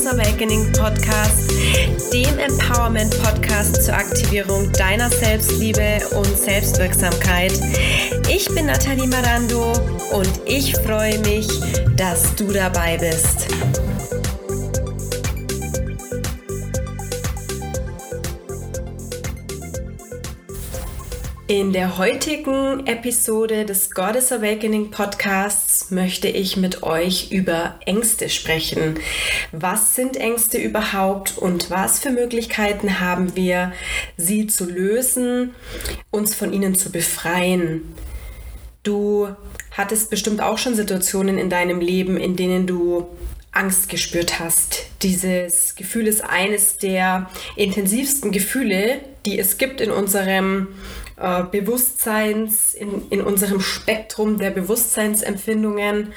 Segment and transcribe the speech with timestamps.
[0.00, 1.50] Goddess Awakening Podcast,
[2.12, 7.52] dem Empowerment Podcast zur Aktivierung deiner Selbstliebe und Selbstwirksamkeit.
[8.28, 9.72] Ich bin Nathalie Marando
[10.12, 11.48] und ich freue mich,
[11.96, 13.48] dass du dabei bist.
[21.50, 29.00] In der heutigen Episode des Goddess Awakening Podcasts möchte ich mit euch über Ängste sprechen.
[29.50, 33.72] Was sind Ängste überhaupt und was für Möglichkeiten haben wir,
[34.16, 35.56] sie zu lösen,
[36.12, 37.96] uns von ihnen zu befreien?
[38.84, 39.34] Du
[39.72, 43.08] hattest bestimmt auch schon Situationen in deinem Leben, in denen du
[43.50, 44.86] Angst gespürt hast.
[45.02, 50.68] Dieses Gefühl ist eines der intensivsten Gefühle, die es gibt in unserem
[51.16, 56.12] äh, Bewusstseins, in, in unserem Spektrum der Bewusstseinsempfindungen.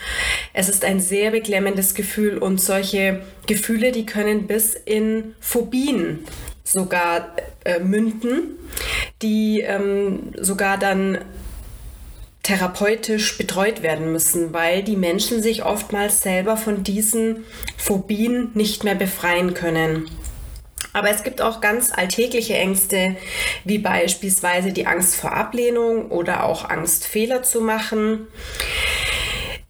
[0.53, 6.19] Es ist ein sehr beklemmendes Gefühl und solche Gefühle, die können bis in Phobien
[6.63, 8.57] sogar äh, münden,
[9.21, 11.19] die ähm, sogar dann
[12.43, 17.45] therapeutisch betreut werden müssen, weil die Menschen sich oftmals selber von diesen
[17.77, 20.09] Phobien nicht mehr befreien können.
[20.91, 23.15] Aber es gibt auch ganz alltägliche Ängste,
[23.63, 28.27] wie beispielsweise die Angst vor Ablehnung oder auch Angst, Fehler zu machen.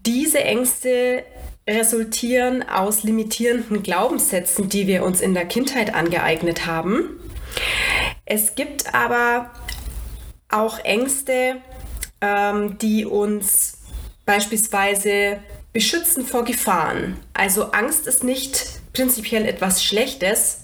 [0.06, 1.24] Diese Ängste
[1.70, 7.20] resultieren aus limitierenden Glaubenssätzen, die wir uns in der Kindheit angeeignet haben.
[8.26, 9.52] Es gibt aber
[10.50, 11.58] auch Ängste,
[12.22, 13.78] ähm, die uns
[14.26, 15.40] beispielsweise
[15.72, 17.18] beschützen vor Gefahren.
[17.34, 20.63] Also Angst ist nicht prinzipiell etwas Schlechtes,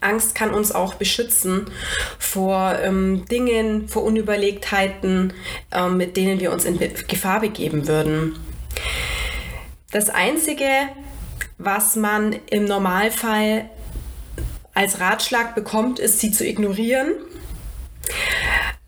[0.00, 1.66] Angst kann uns auch beschützen
[2.18, 5.32] vor ähm, Dingen, vor Unüberlegtheiten,
[5.72, 8.36] ähm, mit denen wir uns in Gefahr begeben würden.
[9.90, 10.68] Das Einzige,
[11.58, 13.70] was man im Normalfall
[14.74, 17.12] als Ratschlag bekommt, ist, sie zu ignorieren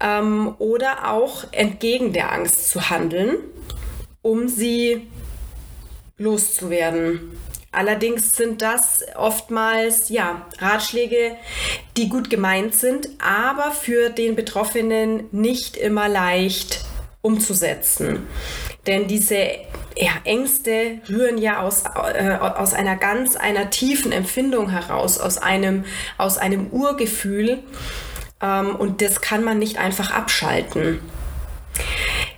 [0.00, 3.36] ähm, oder auch entgegen der Angst zu handeln,
[4.22, 5.08] um sie
[6.18, 7.32] loszuwerden.
[7.70, 11.36] Allerdings sind das oftmals ja, Ratschläge,
[11.96, 16.84] die gut gemeint sind, aber für den Betroffenen nicht immer leicht
[17.20, 18.26] umzusetzen.
[18.86, 19.36] Denn diese
[19.96, 25.84] ja, Ängste rühren ja aus, äh, aus einer ganz, einer tiefen Empfindung heraus, aus einem,
[26.16, 27.58] aus einem Urgefühl.
[28.40, 31.00] Ähm, und das kann man nicht einfach abschalten.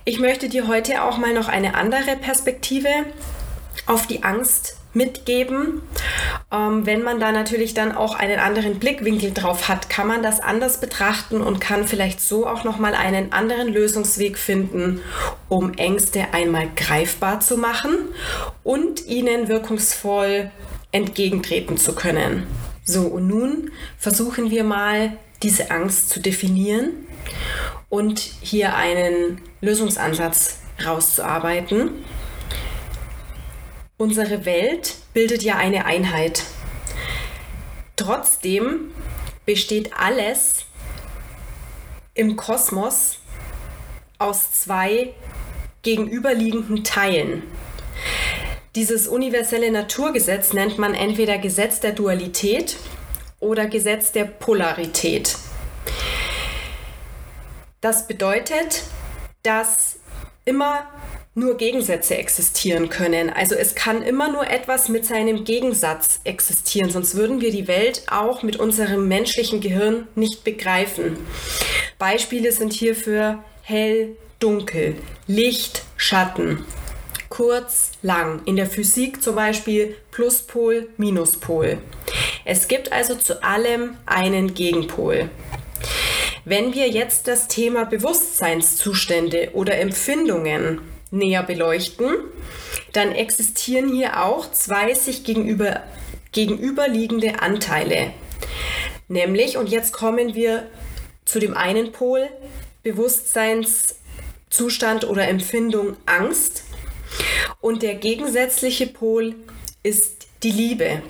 [0.03, 2.89] Ich möchte dir heute auch mal noch eine andere Perspektive
[3.85, 5.81] auf die Angst mitgeben.
[6.51, 10.39] Ähm, wenn man da natürlich dann auch einen anderen Blickwinkel drauf hat, kann man das
[10.39, 15.01] anders betrachten und kann vielleicht so auch nochmal einen anderen Lösungsweg finden,
[15.49, 17.91] um Ängste einmal greifbar zu machen
[18.63, 20.51] und ihnen wirkungsvoll
[20.91, 22.47] entgegentreten zu können.
[22.83, 26.91] So, und nun versuchen wir mal, diese Angst zu definieren
[27.89, 31.91] und hier einen Lösungsansatz rauszuarbeiten.
[34.01, 36.41] Unsere Welt bildet ja eine Einheit.
[37.95, 38.95] Trotzdem
[39.45, 40.65] besteht alles
[42.15, 43.19] im Kosmos
[44.17, 45.13] aus zwei
[45.83, 47.43] gegenüberliegenden Teilen.
[48.73, 52.77] Dieses universelle Naturgesetz nennt man entweder Gesetz der Dualität
[53.39, 55.37] oder Gesetz der Polarität.
[57.81, 58.81] Das bedeutet,
[59.43, 59.99] dass
[60.45, 60.87] immer
[61.33, 63.29] nur Gegensätze existieren können.
[63.29, 68.03] Also es kann immer nur etwas mit seinem Gegensatz existieren, sonst würden wir die Welt
[68.11, 71.17] auch mit unserem menschlichen Gehirn nicht begreifen.
[71.97, 74.95] Beispiele sind hierfür hell, dunkel,
[75.27, 76.65] Licht, Schatten,
[77.29, 78.41] kurz, lang.
[78.45, 81.77] In der Physik zum Beispiel Pluspol, Minuspol.
[82.43, 85.29] Es gibt also zu allem einen Gegenpol.
[86.43, 90.81] Wenn wir jetzt das Thema Bewusstseinszustände oder Empfindungen
[91.11, 92.15] näher beleuchten,
[92.93, 95.83] dann existieren hier auch zwei sich gegenüber,
[96.31, 98.13] gegenüberliegende Anteile.
[99.07, 100.67] Nämlich, und jetzt kommen wir
[101.25, 102.29] zu dem einen Pol,
[102.83, 106.63] Bewusstseinszustand oder Empfindung Angst.
[107.59, 109.35] Und der gegensätzliche Pol
[109.83, 111.01] ist die Liebe.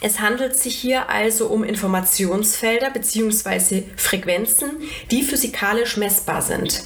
[0.00, 3.84] Es handelt sich hier also um Informationsfelder bzw.
[3.96, 4.72] Frequenzen,
[5.10, 6.82] die physikalisch messbar sind.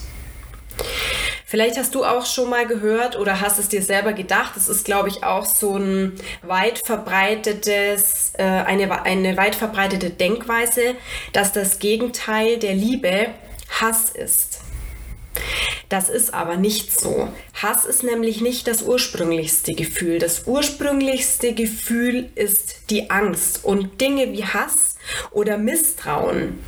[1.51, 4.57] Vielleicht hast du auch schon mal gehört oder hast es dir selber gedacht.
[4.57, 6.13] Es ist, glaube ich, auch so ein
[6.43, 10.95] weit verbreitetes, äh, eine, eine weit verbreitete Denkweise,
[11.33, 13.31] dass das Gegenteil der Liebe
[13.81, 14.61] Hass ist.
[15.89, 17.33] Das ist aber nicht so.
[17.61, 20.21] Hass ist nämlich nicht das ursprünglichste Gefühl.
[20.21, 23.65] Das ursprünglichste Gefühl ist die Angst.
[23.65, 24.95] Und Dinge wie Hass
[25.33, 26.61] oder Misstrauen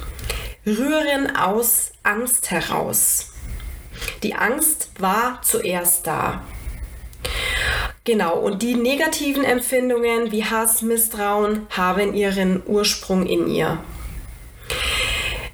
[0.66, 3.31] rühren aus Angst heraus.
[4.22, 6.42] Die Angst war zuerst da.
[8.04, 13.78] Genau, und die negativen Empfindungen wie Hass, Misstrauen haben ihren Ursprung in ihr.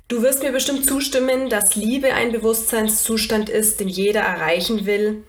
[0.09, 5.23] Du wirst mir bestimmt zustimmen, dass Liebe ein Bewusstseinszustand ist, den jeder erreichen will.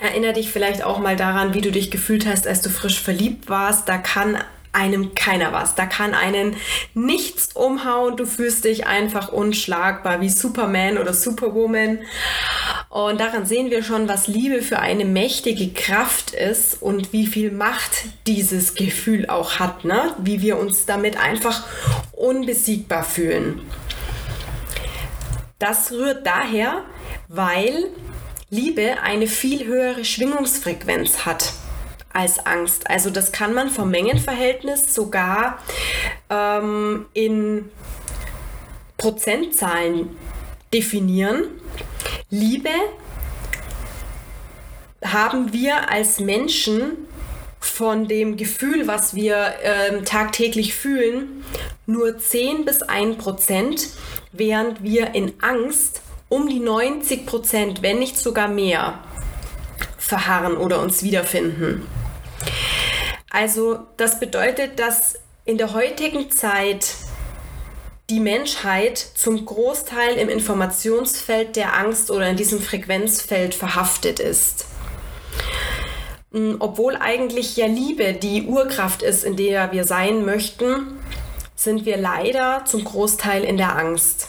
[0.00, 3.48] Erinner dich vielleicht auch mal daran, wie du dich gefühlt hast, als du frisch verliebt
[3.48, 3.88] warst.
[3.88, 4.42] Da kann
[4.72, 5.74] einem keiner was.
[5.74, 6.56] Da kann einen
[6.94, 8.16] nichts umhauen.
[8.16, 12.00] Du fühlst dich einfach unschlagbar wie Superman oder Superwoman.
[12.88, 17.50] Und daran sehen wir schon, was Liebe für eine mächtige Kraft ist und wie viel
[17.52, 19.84] Macht dieses Gefühl auch hat.
[19.84, 20.14] Ne?
[20.18, 21.64] Wie wir uns damit einfach
[22.12, 23.62] unbesiegbar fühlen.
[25.58, 26.84] Das rührt daher,
[27.28, 27.90] weil
[28.48, 31.52] Liebe eine viel höhere Schwingungsfrequenz hat
[32.12, 32.88] als Angst.
[32.88, 35.58] Also das kann man vom Mengenverhältnis sogar
[36.28, 37.70] ähm, in
[38.96, 40.16] Prozentzahlen
[40.72, 41.44] definieren.
[42.30, 42.70] Liebe
[45.04, 46.92] haben wir als Menschen
[47.58, 51.44] von dem Gefühl, was wir ähm, tagtäglich fühlen,
[51.86, 53.88] nur 10 bis 1 Prozent
[54.32, 59.00] während wir in Angst um die 90 Prozent, wenn nicht sogar mehr,
[59.98, 61.82] verharren oder uns wiederfinden.
[63.30, 66.94] Also das bedeutet, dass in der heutigen Zeit
[68.10, 74.66] die Menschheit zum Großteil im Informationsfeld der Angst oder in diesem Frequenzfeld verhaftet ist.
[76.32, 80.98] Hm, obwohl eigentlich ja Liebe die Urkraft ist, in der wir sein möchten,
[81.54, 84.28] sind wir leider zum Großteil in der Angst.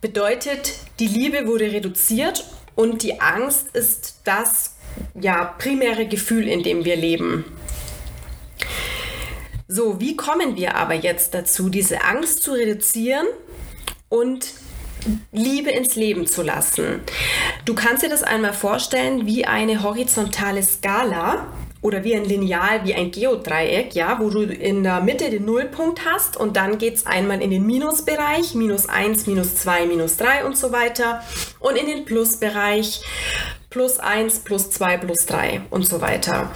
[0.00, 2.46] Bedeutet, die Liebe wurde reduziert
[2.76, 4.76] und die Angst ist das
[5.20, 7.44] ja, primäre Gefühl, in dem wir leben.
[9.68, 13.26] So, wie kommen wir aber jetzt dazu, diese Angst zu reduzieren
[14.08, 14.52] und
[15.30, 17.02] Liebe ins Leben zu lassen?
[17.64, 21.46] Du kannst dir das einmal vorstellen wie eine horizontale Skala
[21.82, 26.04] oder wie ein Lineal, wie ein Geodreieck, ja, wo du in der Mitte den Nullpunkt
[26.04, 30.44] hast und dann geht es einmal in den Minusbereich, minus 1, minus 2, minus 3
[30.44, 31.22] und so weiter
[31.58, 33.02] und in den Plusbereich,
[33.70, 36.52] plus 1, plus 2, plus 3 und so weiter.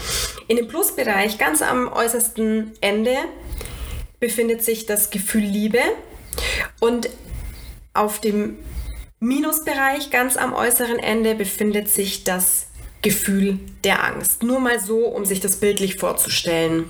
[0.48, 3.16] In dem Plusbereich, ganz am äußersten Ende,
[4.20, 5.80] befindet sich das Gefühl Liebe
[6.80, 7.08] und
[7.94, 8.58] auf dem
[9.20, 12.66] Minusbereich, ganz am äußeren Ende, befindet sich das
[13.00, 14.42] Gefühl der Angst.
[14.42, 16.84] Nur mal so, um sich das bildlich vorzustellen.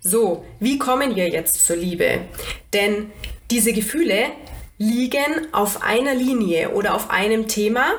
[0.00, 2.20] So, wie kommen wir jetzt zur Liebe?
[2.72, 3.10] Denn
[3.50, 4.26] diese Gefühle
[4.78, 7.94] liegen auf einer Linie oder auf einem Thema,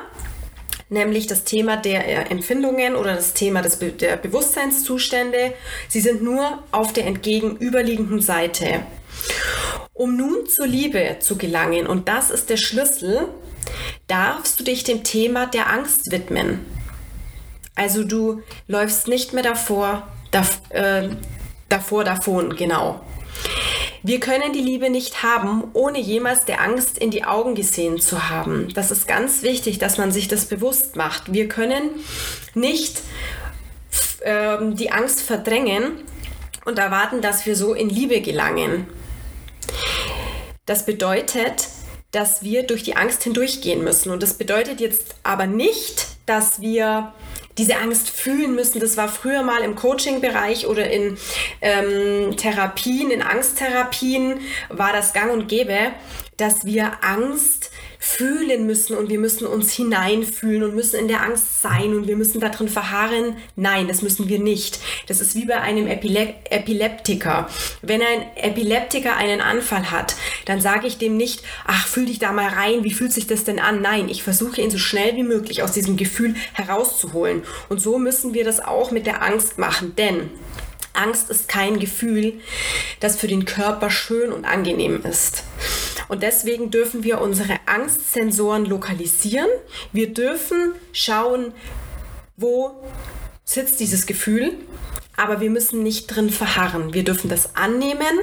[0.90, 5.54] nämlich das Thema der Empfindungen oder das Thema des der Bewusstseinszustände.
[5.88, 8.82] Sie sind nur auf der entgegenüberliegenden Seite.
[9.92, 13.28] Um nun zur Liebe zu gelangen, und das ist der Schlüssel,
[14.06, 16.64] darfst du dich dem Thema der Angst widmen.
[17.74, 21.08] Also du läufst nicht mehr davor, dav äh,
[21.68, 23.00] davor davon, genau.
[24.02, 28.30] Wir können die Liebe nicht haben, ohne jemals der Angst in die Augen gesehen zu
[28.30, 28.68] haben.
[28.74, 31.32] Das ist ganz wichtig, dass man sich das bewusst macht.
[31.32, 31.90] Wir können
[32.54, 33.00] nicht
[34.20, 35.92] äh, die Angst verdrängen
[36.64, 38.86] und erwarten, dass wir so in Liebe gelangen.
[40.64, 41.68] Das bedeutet,
[42.10, 44.10] dass wir durch die Angst hindurchgehen müssen.
[44.10, 47.12] Und das bedeutet jetzt aber nicht, dass wir
[47.60, 48.80] diese Angst fühlen müssen.
[48.80, 51.18] Das war früher mal im Coaching-Bereich oder in
[51.60, 54.40] ähm, Therapien, in Angsttherapien,
[54.70, 55.92] war das gang und gäbe,
[56.38, 57.59] dass wir Angst
[58.02, 62.16] fühlen müssen und wir müssen uns hineinfühlen und müssen in der Angst sein und wir
[62.16, 63.36] müssen darin verharren.
[63.56, 64.80] Nein, das müssen wir nicht.
[65.06, 67.48] Das ist wie bei einem Epile Epileptiker.
[67.82, 70.16] Wenn ein Epileptiker einen Anfall hat,
[70.46, 73.44] dann sage ich dem nicht, ach, fühl dich da mal rein, wie fühlt sich das
[73.44, 73.82] denn an?
[73.82, 77.42] Nein, ich versuche ihn so schnell wie möglich aus diesem Gefühl herauszuholen.
[77.68, 80.30] Und so müssen wir das auch mit der Angst machen, denn
[80.94, 82.40] Angst ist kein Gefühl,
[82.98, 85.44] das für den Körper schön und angenehm ist.
[86.10, 89.46] Und deswegen dürfen wir unsere Angstsensoren lokalisieren.
[89.92, 91.52] Wir dürfen schauen,
[92.36, 92.82] wo
[93.44, 94.54] sitzt dieses Gefühl,
[95.16, 96.94] aber wir müssen nicht drin verharren.
[96.94, 98.18] Wir dürfen das annehmen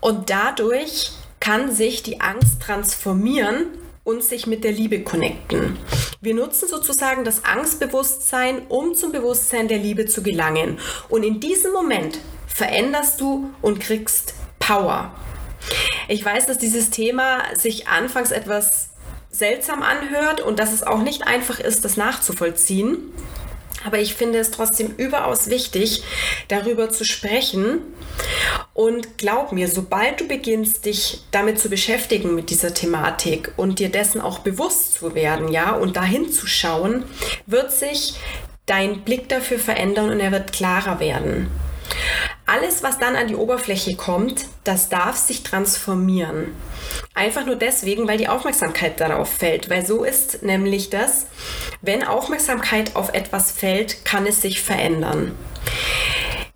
[0.00, 1.10] und dadurch
[1.40, 3.66] kann sich die Angst transformieren
[4.04, 5.76] und sich mit der Liebe connecten.
[6.20, 10.78] Wir nutzen sozusagen das Angstbewusstsein, um zum Bewusstsein der Liebe zu gelangen.
[11.08, 15.12] Und in diesem Moment veränderst du und kriegst Power.
[16.08, 18.90] Ich weiß, dass dieses Thema sich anfangs etwas
[19.30, 22.98] seltsam anhört und dass es auch nicht einfach ist, das nachzuvollziehen.
[23.84, 26.02] Aber ich finde es trotzdem überaus wichtig,
[26.48, 27.80] darüber zu sprechen.
[28.72, 33.90] Und glaub mir, sobald du beginnst, dich damit zu beschäftigen mit dieser Thematik und dir
[33.90, 37.04] dessen auch bewusst zu werden, ja, und dahin zu schauen,
[37.46, 38.14] wird sich
[38.66, 41.50] dein Blick dafür verändern und er wird klarer werden.
[42.54, 46.54] Alles, was dann an die Oberfläche kommt, das darf sich transformieren.
[47.12, 49.70] Einfach nur deswegen, weil die Aufmerksamkeit darauf fällt.
[49.70, 51.26] Weil so ist nämlich das,
[51.82, 55.36] wenn Aufmerksamkeit auf etwas fällt, kann es sich verändern.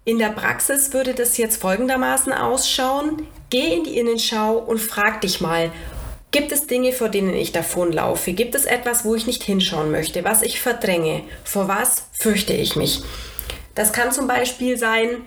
[0.05, 3.27] In der Praxis würde das jetzt folgendermaßen ausschauen.
[3.51, 5.73] Geh in die Innenschau und frag dich mal,
[6.31, 8.35] Gibt es Dinge, vor denen ich davonlaufe?
[8.35, 11.23] Gibt es etwas, wo ich nicht hinschauen möchte, was ich verdränge?
[11.43, 13.03] Vor was fürchte ich mich?
[13.75, 15.23] Das kann zum Beispiel sein, ein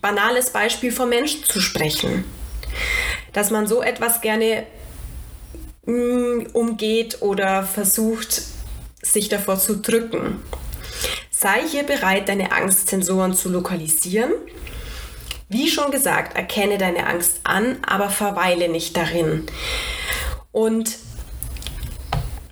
[0.00, 2.24] banales Beispiel vor Menschen zu sprechen.
[3.32, 4.66] Dass man so etwas gerne
[5.84, 8.42] mm, umgeht oder versucht,
[9.02, 10.42] sich davor zu drücken.
[11.30, 14.32] Sei hier bereit, deine Angstsensoren zu lokalisieren.
[15.48, 19.46] Wie schon gesagt, erkenne deine Angst an, aber verweile nicht darin.
[20.50, 20.96] Und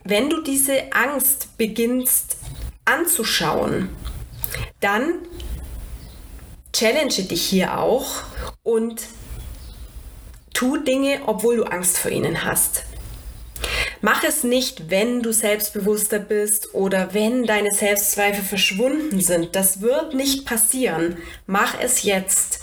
[0.04, 2.36] wenn du diese Angst beginnst
[2.84, 3.88] anzuschauen,
[4.80, 5.14] dann
[6.74, 8.22] challenge dich hier auch
[8.62, 9.02] und
[10.52, 12.82] tu Dinge, obwohl du Angst vor ihnen hast.
[14.02, 19.56] Mach es nicht, wenn du selbstbewusster bist oder wenn deine Selbstzweifel verschwunden sind.
[19.56, 21.16] Das wird nicht passieren.
[21.46, 22.60] Mach es jetzt.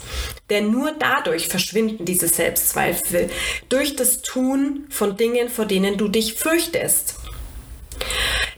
[0.50, 3.28] Denn nur dadurch verschwinden diese Selbstzweifel.
[3.68, 7.16] Durch das Tun von Dingen, vor denen du dich fürchtest.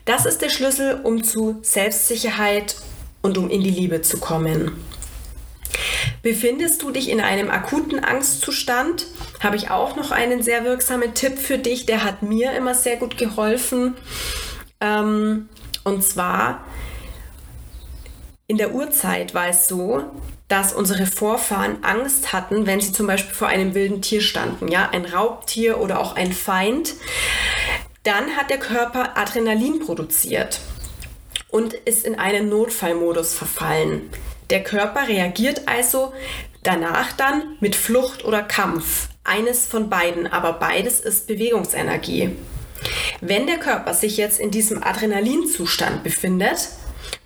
[0.05, 2.77] Das ist der Schlüssel, um zu Selbstsicherheit
[3.23, 4.73] und um in die Liebe zu kommen.
[6.25, 9.07] Befindest du dich in einem akuten Angstzustand?
[9.41, 12.97] Habe ich auch noch einen sehr wirksamen Tipp für dich, der hat mir immer sehr
[12.97, 13.95] gut geholfen.
[14.81, 15.51] Ähm,
[15.85, 16.65] und zwar
[18.47, 20.03] in der Urzeit war es so,
[20.49, 24.89] dass unsere Vorfahren Angst hatten, wenn sie zum Beispiel vor einem wilden Tier standen, ja,
[24.89, 26.95] ein Raubtier oder auch ein Feind.
[28.03, 30.61] Dann hat der Körper Adrenalin produziert
[31.51, 34.09] und ist in einen Notfallmodus verfallen.
[34.51, 36.13] Der Körper reagiert also
[36.63, 39.09] danach dann mit Flucht oder Kampf.
[39.25, 42.37] Eines von beiden, aber beides ist Bewegungsenergie.
[43.23, 46.69] Wenn der Körper sich jetzt in diesem Adrenalinzustand befindet,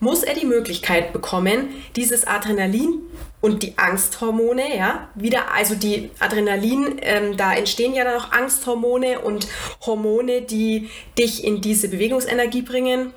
[0.00, 3.00] muss er die Möglichkeit bekommen, dieses Adrenalin
[3.40, 9.20] und die Angsthormone, ja, wieder, also die Adrenalin, ähm, da entstehen ja dann auch Angsthormone
[9.20, 9.46] und
[9.84, 13.12] Hormone, die dich in diese Bewegungsenergie bringen.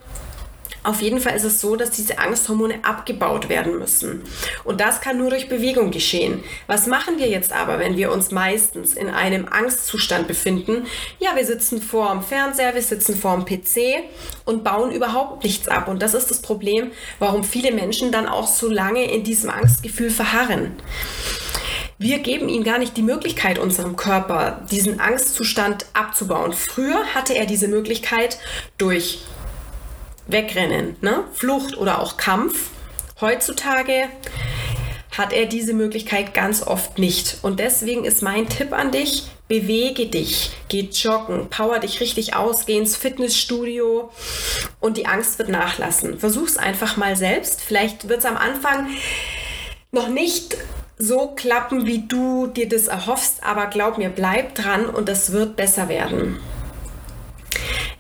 [0.84, 4.24] Auf jeden Fall ist es so, dass diese Angsthormone abgebaut werden müssen.
[4.64, 6.44] Und das kann nur durch Bewegung geschehen.
[6.66, 10.88] Was machen wir jetzt aber, wenn wir uns meistens in einem Angstzustand befinden?
[11.20, 14.04] Ja, wir sitzen vor dem Fernseher, wir sitzen vor dem PC
[14.46, 15.88] und bauen überhaupt nichts ab.
[15.88, 20.10] Und das ist das Problem, warum viele Menschen dann auch so lange in diesem Angstgefühl
[20.10, 20.74] verharren.
[22.00, 26.54] Wir geben ihm gar nicht die Möglichkeit, unserem Körper diesen Angstzustand abzubauen.
[26.54, 28.40] Früher hatte er diese Möglichkeit
[28.80, 29.20] durch
[30.32, 31.24] Wegrennen, ne?
[31.34, 32.70] Flucht oder auch Kampf.
[33.20, 34.10] Heutzutage
[35.18, 37.38] hat er diese Möglichkeit ganz oft nicht.
[37.42, 42.66] Und deswegen ist mein Tipp an dich, bewege dich, geh joggen, power dich richtig aus,
[42.66, 44.10] geh ins Fitnessstudio
[44.80, 46.20] und die Angst wird nachlassen.
[46.20, 47.62] Versuch's einfach mal selbst.
[47.62, 48.88] Vielleicht wird es am Anfang
[49.92, 50.58] noch nicht
[50.98, 55.56] so klappen, wie du dir das erhoffst, aber glaub mir, bleib dran und es wird
[55.56, 56.40] besser werden.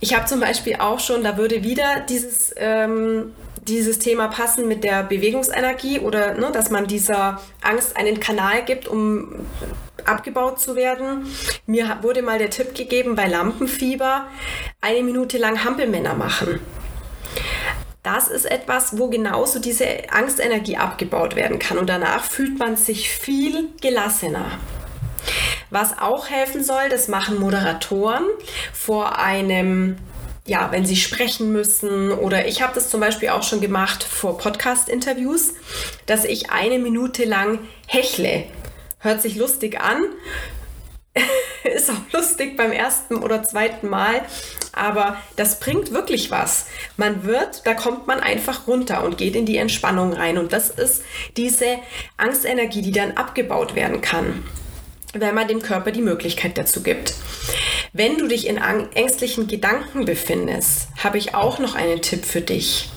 [0.04, 3.34] Ich habe zum Beispiel auch schon, da würde wieder dieses, ähm,
[3.68, 8.88] dieses Thema passen mit der Bewegungsenergie oder ne, dass man dieser Angst einen Kanal gibt,
[8.88, 9.46] um
[10.04, 11.28] abgebaut zu werden.
[11.68, 14.26] Mir wurde mal der Tipp gegeben, bei Lampenfieber
[14.82, 16.60] eine Minute lang Hampelmänner machen.
[18.02, 23.12] Das ist etwas, wo genauso diese Angstenergie abgebaut werden kann und danach fühlt man sich
[23.12, 24.58] viel gelassener.
[25.72, 28.26] Was auch helfen soll, das machen Moderatoren
[28.74, 29.98] vor einem
[30.46, 34.38] ja, wenn sie sprechen müssen oder ich habe das zum Beispiel auch schon gemacht vor
[34.38, 35.54] Podcast-Interviews,
[36.08, 38.46] dass ich eine Minute lang hechle.
[39.00, 40.04] Hört sich lustig an,
[41.64, 44.24] ist auch lustig beim ersten oder zweiten Mal,
[44.74, 46.66] aber das bringt wirklich was.
[46.98, 50.70] Man wird, da kommt man einfach runter und geht in die Entspannung rein und das
[50.72, 51.04] ist
[51.38, 51.78] diese
[52.18, 54.44] Angstenergie, die dann abgebaut werden kann
[55.14, 57.14] wenn man dem Körper die Möglichkeit dazu gibt.
[57.94, 62.90] Wenn du dich in ängstlichen Gedanken befindest, habe ich auch noch einen Tipp für dich.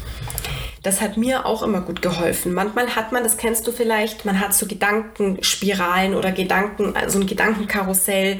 [0.84, 2.52] Das hat mir auch immer gut geholfen.
[2.52, 7.26] Manchmal hat man, das kennst du vielleicht, man hat so Gedankenspiralen oder Gedanken, also ein
[7.26, 8.38] Gedankenkarussell.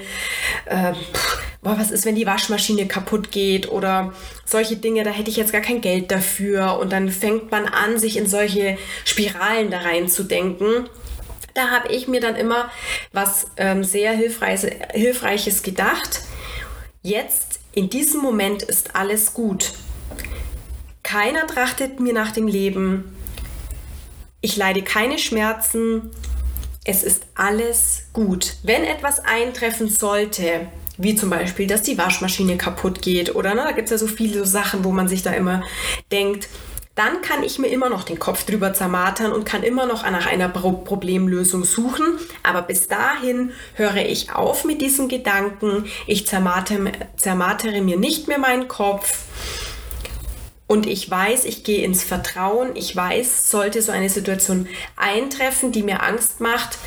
[0.66, 0.92] Äh,
[1.62, 4.12] boah, was ist, wenn die Waschmaschine kaputt geht oder
[4.44, 6.78] solche Dinge, da hätte ich jetzt gar kein Geld dafür.
[6.78, 8.76] Und dann fängt man an, sich in solche
[9.06, 10.90] Spiralen da reinzudenken.
[11.54, 12.70] Da habe ich mir dann immer
[13.12, 16.22] was ähm, sehr Hilfreiches, Hilfreiches gedacht.
[17.02, 19.72] Jetzt, in diesem Moment ist alles gut.
[21.04, 23.16] Keiner trachtet mir nach dem Leben.
[24.40, 26.10] Ich leide keine Schmerzen.
[26.84, 28.56] Es ist alles gut.
[28.62, 30.66] Wenn etwas eintreffen sollte,
[30.98, 34.06] wie zum Beispiel, dass die Waschmaschine kaputt geht oder ne, da gibt es ja so
[34.06, 35.62] viele so Sachen, wo man sich da immer
[36.10, 36.48] denkt,
[36.94, 40.26] dann kann ich mir immer noch den Kopf drüber zermatern und kann immer noch nach
[40.26, 42.18] einer Pro Problemlösung suchen.
[42.44, 45.86] Aber bis dahin höre ich auf mit diesem Gedanken.
[46.06, 49.24] Ich zermatere, zermatere mir nicht mehr meinen Kopf.
[50.66, 52.76] Und ich weiß, ich gehe ins Vertrauen.
[52.76, 56.78] Ich weiß, sollte so eine Situation eintreffen, die mir Angst macht,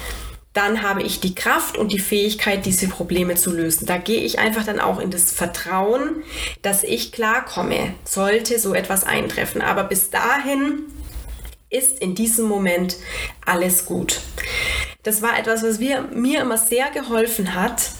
[0.57, 3.85] dann habe ich die Kraft und die Fähigkeit, diese Probleme zu lösen.
[3.85, 6.23] Da gehe ich einfach dann auch in das Vertrauen,
[6.63, 9.61] dass ich klarkomme, sollte so etwas eintreffen.
[9.61, 10.85] Aber bis dahin
[11.69, 12.95] ist in diesem Moment
[13.45, 14.21] alles gut.
[15.03, 17.91] Das war etwas, was wir, mir immer sehr geholfen hat,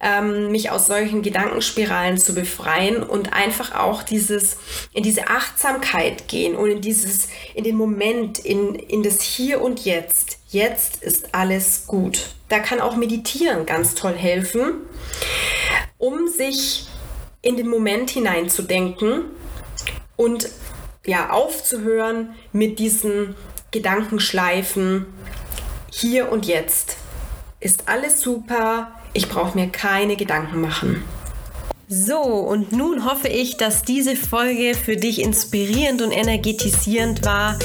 [0.00, 4.56] ähm, mich aus solchen Gedankenspiralen zu befreien und einfach auch dieses,
[4.94, 9.84] in diese Achtsamkeit gehen und in dieses, in den Moment, in, in das Hier und
[9.84, 10.38] Jetzt.
[10.54, 12.28] Jetzt ist alles gut.
[12.48, 14.82] Da kann auch Meditieren ganz toll helfen,
[15.98, 16.86] um sich
[17.42, 19.24] in den Moment hineinzudenken
[20.14, 20.48] und
[21.04, 23.34] ja, aufzuhören mit diesen
[23.72, 25.06] Gedankenschleifen.
[25.90, 26.98] Hier und jetzt
[27.58, 31.02] ist alles super, ich brauche mir keine Gedanken machen.
[31.96, 37.56] So, und nun hoffe ich, dass diese Folge für dich inspirierend und energetisierend war.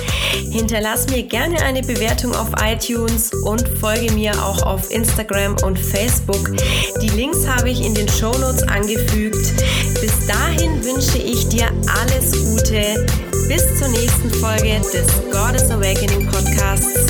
[0.52, 6.56] Hinterlass mir gerne eine Bewertung auf iTunes und folge mir auch auf Instagram und Facebook.
[7.02, 9.64] Die Links habe ich in den Show Notes angefügt.
[10.00, 13.08] Bis dahin wünsche ich dir alles Gute.
[13.48, 17.10] Bis zur nächsten Folge des Goddess Awakening Podcasts.